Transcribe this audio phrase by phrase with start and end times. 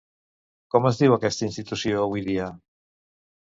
[0.75, 2.51] Com es diu aquesta institució avui dia?